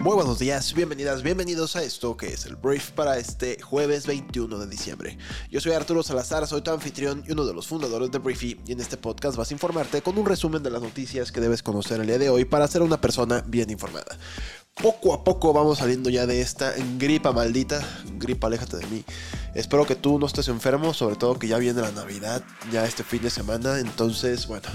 [0.00, 4.58] Muy buenos días, bienvenidas, bienvenidos a esto que es el brief para este jueves 21
[4.58, 5.18] de diciembre.
[5.50, 8.72] Yo soy Arturo Salazar, soy tu anfitrión y uno de los fundadores de Briefy y
[8.72, 12.00] en este podcast vas a informarte con un resumen de las noticias que debes conocer
[12.00, 14.16] el día de hoy para ser una persona bien informada.
[14.82, 19.04] Poco a poco vamos saliendo ya de esta gripa maldita, gripa aléjate de mí.
[19.54, 23.04] Espero que tú no estés enfermo, sobre todo que ya viene la Navidad, ya este
[23.04, 24.66] fin de semana, entonces bueno,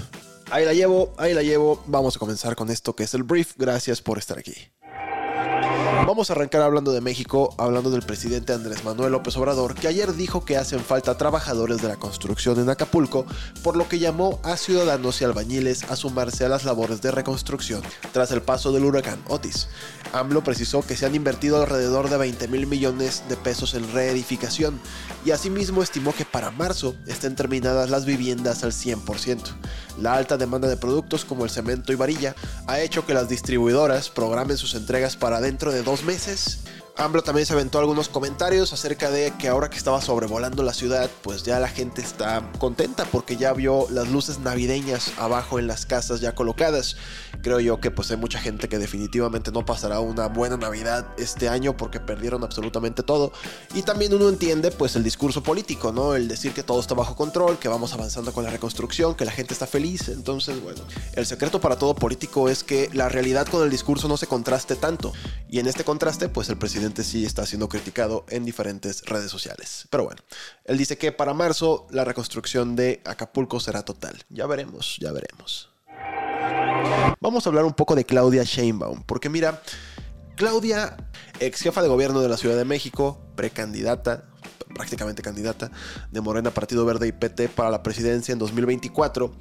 [0.52, 1.82] ahí la llevo, ahí la llevo.
[1.88, 3.54] Vamos a comenzar con esto que es el brief.
[3.56, 4.54] Gracias por estar aquí.
[6.04, 10.12] Vamos a arrancar hablando de México, hablando del presidente Andrés Manuel López Obrador, que ayer
[10.14, 13.26] dijo que hacen falta trabajadores de la construcción en Acapulco,
[13.62, 17.82] por lo que llamó a ciudadanos y albañiles a sumarse a las labores de reconstrucción
[18.12, 19.68] tras el paso del huracán Otis.
[20.12, 24.80] AMLO precisó que se han invertido alrededor de 20 mil millones de pesos en reedificación
[25.24, 29.40] y asimismo estimó que para marzo estén terminadas las viviendas al 100%.
[30.00, 32.34] La alta demanda de productos como el cemento y varilla
[32.66, 36.60] ha hecho que las distribuidoras programen sus entregas para dentro de dos meses
[36.98, 41.10] AMLO también se aventó algunos comentarios acerca de que ahora que estaba sobrevolando la ciudad,
[41.22, 45.84] pues ya la gente está contenta porque ya vio las luces navideñas abajo en las
[45.84, 46.96] casas ya colocadas.
[47.42, 51.50] Creo yo que pues hay mucha gente que definitivamente no pasará una buena Navidad este
[51.50, 53.30] año porque perdieron absolutamente todo.
[53.74, 56.14] Y también uno entiende pues el discurso político, ¿no?
[56.14, 59.32] El decir que todo está bajo control, que vamos avanzando con la reconstrucción, que la
[59.32, 60.08] gente está feliz.
[60.08, 60.80] Entonces, bueno,
[61.12, 64.76] el secreto para todo político es que la realidad con el discurso no se contraste
[64.76, 65.12] tanto.
[65.50, 69.86] Y en este contraste, pues el presidente sí está siendo criticado en diferentes redes sociales.
[69.90, 70.22] Pero bueno,
[70.64, 74.24] él dice que para marzo la reconstrucción de Acapulco será total.
[74.28, 75.70] Ya veremos, ya veremos.
[77.20, 79.62] Vamos a hablar un poco de Claudia Sheinbaum, porque mira,
[80.36, 80.96] Claudia,
[81.40, 84.28] ex jefa de gobierno de la Ciudad de México, precandidata,
[84.74, 85.70] prácticamente candidata
[86.10, 89.34] de Morena Partido Verde y PT para la presidencia en 2024,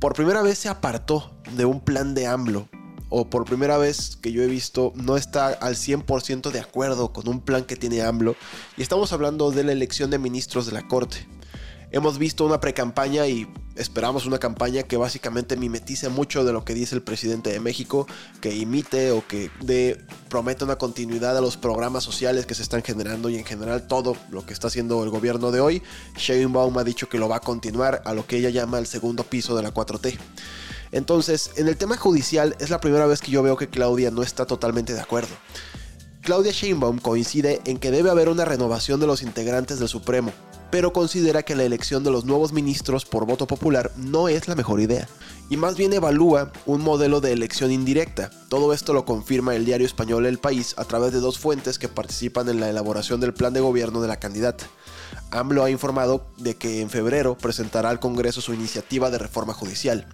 [0.00, 2.68] por primera vez se apartó de un plan de AMLO
[3.14, 7.28] o por primera vez que yo he visto, no está al 100% de acuerdo con
[7.28, 8.34] un plan que tiene AMLO.
[8.78, 11.28] Y estamos hablando de la elección de ministros de la Corte.
[11.90, 13.46] Hemos visto una precampaña y
[13.76, 18.06] esperamos una campaña que básicamente mimetice mucho de lo que dice el presidente de México,
[18.40, 22.82] que imite o que de, prometa una continuidad a los programas sociales que se están
[22.82, 25.82] generando y en general todo lo que está haciendo el gobierno de hoy.
[26.16, 29.24] Sheinbaum ha dicho que lo va a continuar a lo que ella llama el segundo
[29.24, 30.16] piso de la 4T.
[30.92, 34.22] Entonces, en el tema judicial es la primera vez que yo veo que Claudia no
[34.22, 35.34] está totalmente de acuerdo.
[36.20, 40.32] Claudia Sheinbaum coincide en que debe haber una renovación de los integrantes del Supremo,
[40.70, 44.54] pero considera que la elección de los nuevos ministros por voto popular no es la
[44.54, 45.08] mejor idea,
[45.50, 48.30] y más bien evalúa un modelo de elección indirecta.
[48.48, 51.88] Todo esto lo confirma el diario español El País a través de dos fuentes que
[51.88, 54.64] participan en la elaboración del plan de gobierno de la candidata.
[55.30, 60.06] AMLO ha informado de que en febrero presentará al Congreso su iniciativa de reforma judicial.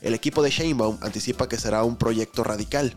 [0.00, 2.94] El equipo de Sheinbaum anticipa que será un proyecto radical.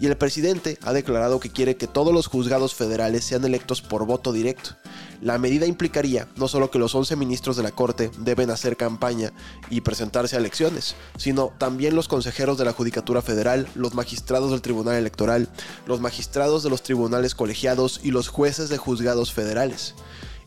[0.00, 4.06] Y el presidente ha declarado que quiere que todos los juzgados federales sean electos por
[4.06, 4.76] voto directo.
[5.20, 9.32] La medida implicaría no solo que los 11 ministros de la Corte deben hacer campaña
[9.68, 14.62] y presentarse a elecciones, sino también los consejeros de la Judicatura Federal, los magistrados del
[14.62, 15.48] Tribunal Electoral,
[15.86, 19.94] los magistrados de los tribunales colegiados y los jueces de juzgados federales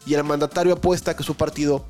[0.05, 1.85] y el mandatario apuesta que su partido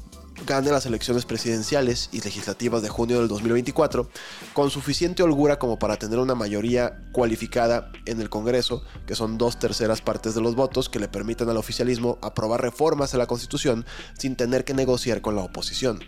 [0.46, 4.10] gane las elecciones presidenciales y legislativas de junio del 2024
[4.54, 9.60] con suficiente holgura como para tener una mayoría cualificada en el Congreso, que son dos
[9.60, 13.86] terceras partes de los votos que le permitan al oficialismo aprobar reformas a la Constitución
[14.18, 16.00] sin tener que negociar con la oposición.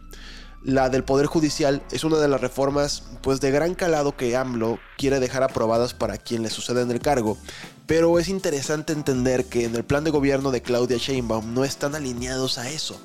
[0.64, 4.80] La del Poder Judicial es una de las reformas pues de gran calado que AMLO
[4.98, 7.38] quiere dejar aprobadas para quien le suceda en el cargo,
[7.86, 11.96] pero es interesante entender que en el plan de gobierno de Claudia Sheinbaum no están
[11.96, 12.98] alineados a eso.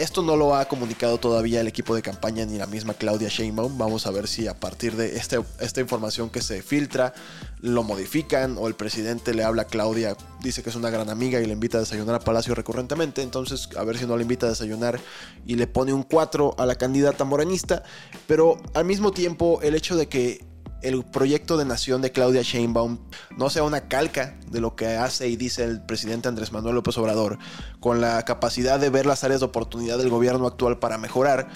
[0.00, 3.76] Esto no lo ha comunicado todavía el equipo de campaña ni la misma Claudia Sheinbaum.
[3.76, 7.12] Vamos a ver si a partir de este, esta información que se filtra
[7.60, 11.38] lo modifican o el presidente le habla a Claudia, dice que es una gran amiga
[11.42, 13.20] y le invita a desayunar a Palacio recurrentemente.
[13.20, 14.98] Entonces, a ver si no le invita a desayunar
[15.44, 17.82] y le pone un 4 a la candidata morenista.
[18.26, 20.49] Pero al mismo tiempo, el hecho de que
[20.82, 22.98] el proyecto de nación de Claudia Sheinbaum
[23.36, 26.96] no sea una calca de lo que hace y dice el presidente Andrés Manuel López
[26.98, 27.38] Obrador,
[27.80, 31.48] con la capacidad de ver las áreas de oportunidad del gobierno actual para mejorar,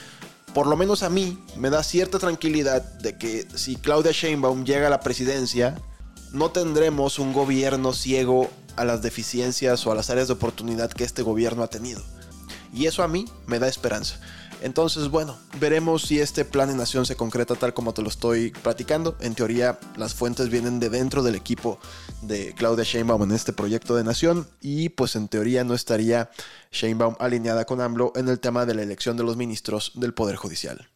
[0.53, 4.87] por lo menos a mí me da cierta tranquilidad de que si Claudia Sheinbaum llega
[4.87, 5.75] a la presidencia,
[6.32, 11.05] no tendremos un gobierno ciego a las deficiencias o a las áreas de oportunidad que
[11.05, 12.03] este gobierno ha tenido.
[12.73, 14.20] Y eso a mí me da esperanza.
[14.62, 18.51] Entonces, bueno, veremos si este plan de nación se concreta tal como te lo estoy
[18.51, 19.17] platicando.
[19.21, 21.79] En teoría, las fuentes vienen de dentro del equipo
[22.23, 26.31] de Claudia Sheinbaum en este proyecto de nación y pues en teoría no estaría
[26.73, 30.37] Sheinbaum alineada con AMLO en el tema de la elección de los ministros del Poder
[30.37, 30.89] Judicial.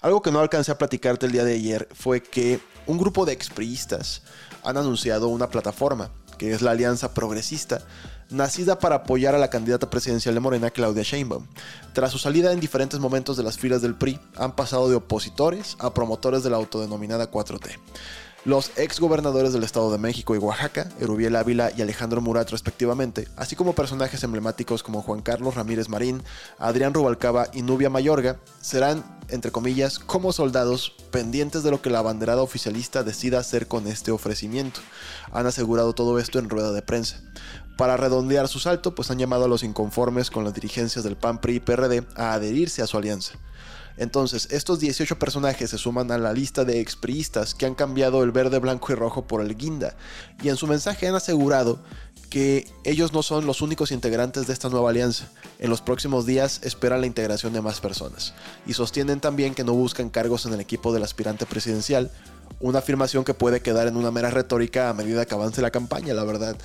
[0.00, 3.32] Algo que no alcancé a platicarte el día de ayer fue que un grupo de
[3.32, 4.22] expriistas
[4.62, 7.82] han anunciado una plataforma, que es la Alianza Progresista,
[8.30, 11.46] nacida para apoyar a la candidata presidencial de Morena, Claudia Sheinbaum.
[11.92, 15.76] Tras su salida en diferentes momentos de las filas del PRI, han pasado de opositores
[15.78, 17.78] a promotores de la autodenominada 4T.
[18.46, 23.26] Los ex gobernadores del Estado de México y Oaxaca, Erubiel Ávila y Alejandro Murat respectivamente,
[23.34, 26.22] así como personajes emblemáticos como Juan Carlos Ramírez Marín,
[26.60, 32.02] Adrián Rubalcaba y Nubia Mayorga, serán, entre comillas, como soldados pendientes de lo que la
[32.02, 34.80] banderada oficialista decida hacer con este ofrecimiento.
[35.32, 37.20] Han asegurado todo esto en rueda de prensa.
[37.76, 41.40] Para redondear su salto, pues han llamado a los inconformes con las dirigencias del PAN,
[41.40, 43.38] PRI y PRD a adherirse a su alianza.
[43.98, 48.30] Entonces, estos 18 personajes se suman a la lista de expriistas que han cambiado el
[48.30, 49.96] verde, blanco y rojo por el guinda,
[50.42, 51.82] y en su mensaje han asegurado
[52.26, 55.28] que ellos no son los únicos integrantes de esta nueva alianza.
[55.58, 58.34] En los próximos días esperan la integración de más personas,
[58.66, 62.10] y sostienen también que no buscan cargos en el equipo del aspirante presidencial,
[62.60, 66.14] una afirmación que puede quedar en una mera retórica a medida que avance la campaña,
[66.14, 66.56] la verdad.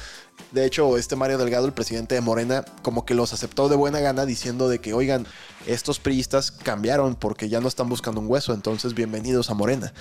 [0.52, 4.00] De hecho, este Mario Delgado, el presidente de Morena, como que los aceptó de buena
[4.00, 5.26] gana diciendo de que, oigan,
[5.68, 9.94] estos priistas cambiaron porque ya no están buscando un hueso, entonces bienvenidos a Morena.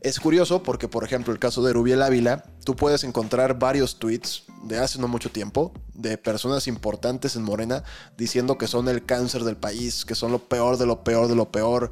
[0.00, 4.44] Es curioso porque, por ejemplo, el caso de Rubiel Ávila, tú puedes encontrar varios tweets
[4.64, 7.84] de hace no mucho tiempo de personas importantes en Morena
[8.16, 11.36] diciendo que son el cáncer del país, que son lo peor de lo peor de
[11.36, 11.90] lo peor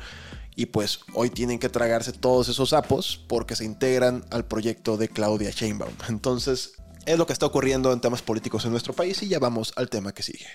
[0.56, 5.08] y pues hoy tienen que tragarse todos esos sapos porque se integran al proyecto de
[5.08, 5.92] Claudia Sheinbaum.
[6.08, 6.72] Entonces,
[7.04, 9.90] es lo que está ocurriendo en temas políticos en nuestro país y ya vamos al
[9.90, 10.46] tema que sigue.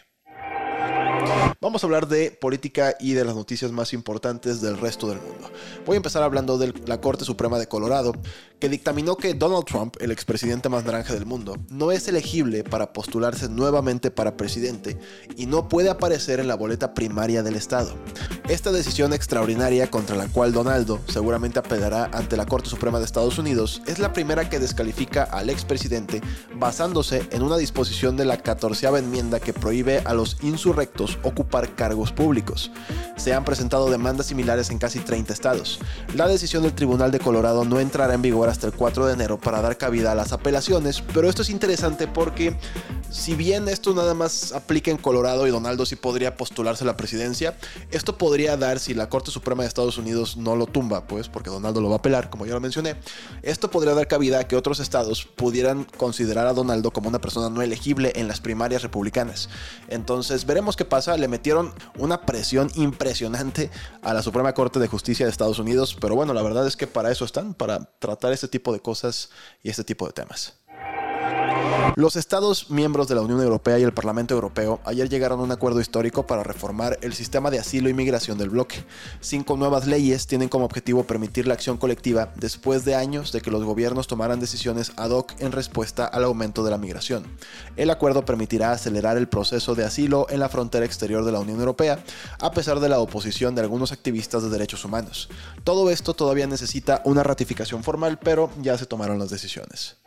[1.61, 5.49] Vamos a hablar de política y de las noticias más importantes del resto del mundo.
[5.85, 8.13] Voy a empezar hablando de la Corte Suprema de Colorado,
[8.59, 12.93] que dictaminó que Donald Trump, el expresidente más naranja del mundo, no es elegible para
[12.93, 14.97] postularse nuevamente para presidente
[15.35, 17.93] y no puede aparecer en la boleta primaria del Estado.
[18.47, 23.37] Esta decisión extraordinaria contra la cual Donaldo seguramente apelará ante la Corte Suprema de Estados
[23.37, 26.21] Unidos es la primera que descalifica al expresidente
[26.55, 32.11] basándose en una disposición de la 14 enmienda que prohíbe a los insurrectos ocupar cargos
[32.11, 32.71] públicos.
[33.15, 35.79] Se han presentado demandas similares en casi 30 estados.
[36.15, 39.37] La decisión del Tribunal de Colorado no entrará en vigor hasta el 4 de enero
[39.37, 42.55] para dar cabida a las apelaciones, pero esto es interesante porque
[43.13, 46.97] si bien esto nada más aplica en Colorado y Donaldo sí podría postularse a la
[46.97, 47.55] presidencia,
[47.91, 51.51] esto podría dar si la Corte Suprema de Estados Unidos no lo tumba, pues porque
[51.51, 52.95] Donaldo lo va a apelar, como ya lo mencioné,
[53.43, 57.51] esto podría dar cabida a que otros estados pudieran considerar a Donaldo como una persona
[57.51, 59.47] no elegible en las primarias republicanas.
[59.89, 63.69] Entonces veremos qué pasa le metieron una presión impresionante
[64.01, 66.87] a la Suprema Corte de Justicia de Estados Unidos, pero bueno, la verdad es que
[66.87, 69.29] para eso están, para tratar este tipo de cosas
[69.61, 70.62] y este tipo de temas.
[71.95, 75.51] Los Estados miembros de la Unión Europea y el Parlamento Europeo ayer llegaron a un
[75.51, 78.83] acuerdo histórico para reformar el sistema de asilo y migración del bloque.
[79.21, 83.51] Cinco nuevas leyes tienen como objetivo permitir la acción colectiva después de años de que
[83.51, 87.25] los gobiernos tomaran decisiones ad hoc en respuesta al aumento de la migración.
[87.77, 91.59] El acuerdo permitirá acelerar el proceso de asilo en la frontera exterior de la Unión
[91.59, 92.03] Europea,
[92.39, 95.29] a pesar de la oposición de algunos activistas de derechos humanos.
[95.63, 99.97] Todo esto todavía necesita una ratificación formal, pero ya se tomaron las decisiones.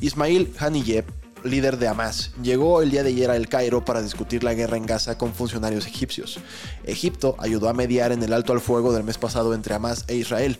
[0.00, 1.04] Ismail Haniyeh,
[1.44, 4.78] líder de Hamas, llegó el día de ayer a El Cairo para discutir la guerra
[4.78, 6.38] en Gaza con funcionarios egipcios.
[6.84, 10.16] Egipto ayudó a mediar en el alto al fuego del mes pasado entre Hamas e
[10.16, 10.58] Israel.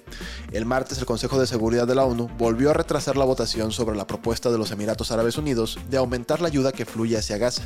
[0.52, 3.96] El martes el Consejo de Seguridad de la ONU volvió a retrasar la votación sobre
[3.96, 7.62] la propuesta de los Emiratos Árabes Unidos de aumentar la ayuda que fluye hacia Gaza.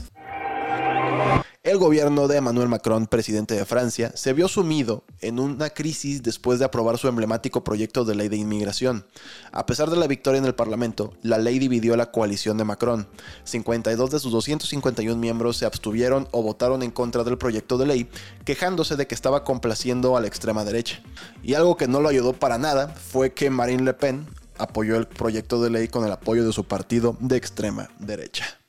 [1.74, 6.60] El gobierno de Emmanuel Macron, presidente de Francia, se vio sumido en una crisis después
[6.60, 9.04] de aprobar su emblemático proyecto de ley de inmigración.
[9.50, 13.08] A pesar de la victoria en el Parlamento, la ley dividió la coalición de Macron.
[13.42, 18.08] 52 de sus 251 miembros se abstuvieron o votaron en contra del proyecto de ley,
[18.44, 21.02] quejándose de que estaba complaciendo a la extrema derecha.
[21.42, 24.28] Y algo que no lo ayudó para nada fue que Marine Le Pen
[24.58, 28.63] apoyó el proyecto de ley con el apoyo de su partido de extrema derecha.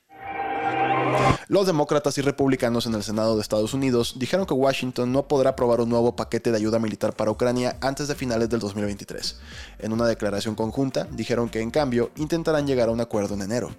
[1.48, 5.50] Los demócratas y republicanos en el Senado de Estados Unidos dijeron que Washington no podrá
[5.50, 9.38] aprobar un nuevo paquete de ayuda militar para Ucrania antes de finales del 2023.
[9.78, 13.70] En una declaración conjunta, dijeron que en cambio intentarán llegar a un acuerdo en enero.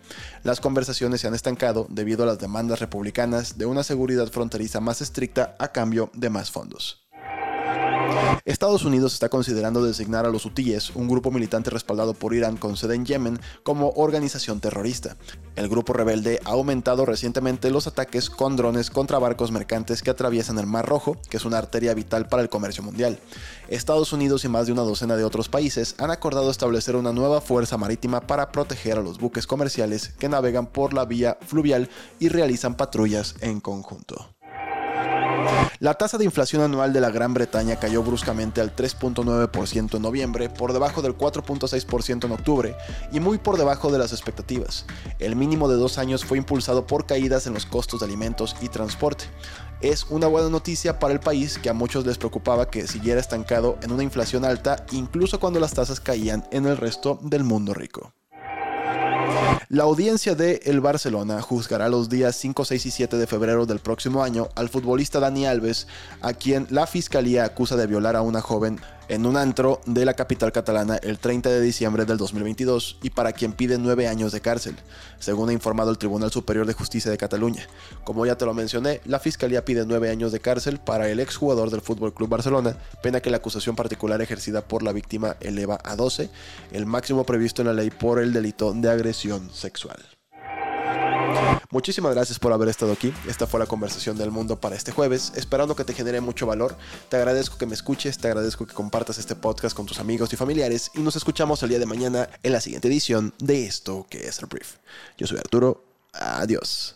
[0.44, 5.02] Las conversaciones se han estancado debido a las demandas republicanas de una seguridad fronteriza más
[5.02, 7.07] estricta a cambio de más fondos.
[8.46, 12.78] Estados Unidos está considerando designar a los hutíes, un grupo militante respaldado por Irán con
[12.78, 15.18] sede en Yemen, como organización terrorista.
[15.56, 20.60] El grupo rebelde ha aumentado recientemente los ataques con drones contra barcos mercantes que atraviesan
[20.60, 23.20] el Mar Rojo, que es una arteria vital para el comercio mundial.
[23.68, 27.42] Estados Unidos y más de una docena de otros países han acordado establecer una nueva
[27.42, 32.30] fuerza marítima para proteger a los buques comerciales que navegan por la vía fluvial y
[32.30, 34.37] realizan patrullas en conjunto.
[35.80, 40.50] La tasa de inflación anual de la Gran Bretaña cayó bruscamente al 3.9% en noviembre,
[40.50, 42.76] por debajo del 4.6% en octubre
[43.12, 44.88] y muy por debajo de las expectativas.
[45.20, 48.70] El mínimo de dos años fue impulsado por caídas en los costos de alimentos y
[48.70, 49.26] transporte.
[49.80, 53.78] Es una buena noticia para el país que a muchos les preocupaba que siguiera estancado
[53.84, 58.17] en una inflación alta incluso cuando las tasas caían en el resto del mundo rico.
[59.70, 63.80] La audiencia de El Barcelona juzgará los días 5, 6 y 7 de febrero del
[63.80, 65.88] próximo año al futbolista Dani Alves,
[66.22, 68.80] a quien la fiscalía acusa de violar a una joven
[69.10, 73.34] en un antro de la capital catalana el 30 de diciembre del 2022 y para
[73.34, 74.76] quien pide nueve años de cárcel,
[75.20, 77.68] según ha informado el Tribunal Superior de Justicia de Cataluña.
[78.04, 81.70] Como ya te lo mencioné, la Fiscalía pide nueve años de cárcel para el exjugador
[81.70, 85.96] del Fútbol Club Barcelona, pena que la acusación particular ejercida por la víctima eleva a
[85.96, 86.30] 12,
[86.72, 90.17] el máximo previsto en la ley por el delito de agresión sexual.
[91.70, 93.14] Muchísimas gracias por haber estado aquí.
[93.28, 96.76] Esta fue la conversación del mundo para este jueves, esperando que te genere mucho valor.
[97.10, 100.38] Te agradezco que me escuches, te agradezco que compartas este podcast con tus amigos y
[100.38, 104.28] familiares y nos escuchamos el día de mañana en la siguiente edición de esto que
[104.28, 104.76] es el brief.
[105.18, 105.84] Yo soy Arturo.
[106.14, 106.96] Adiós.